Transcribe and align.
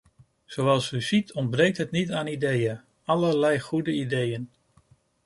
Zoals 0.45 0.91
u 0.91 1.01
ziet 1.01 1.33
ontbreekt 1.33 1.77
het 1.77 1.91
niet 1.91 2.11
aan 2.11 2.27
ideeën, 2.27 2.79
allerlei 3.05 3.59
goede 3.59 3.91
ideeën. 3.93 4.49